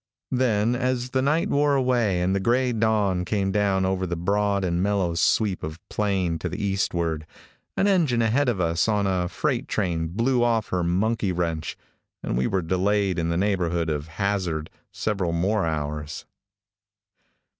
[0.31, 4.63] Then, as the night wore away and the gray dawn came down over the broad
[4.65, 7.27] and mellow sweep of plain to the eastward,
[7.77, 11.77] an engine ahead of us on a freight train blew off her monkey wrench,
[12.23, 16.25] and we were delayed in the neighborhood of Hazzard several more hours.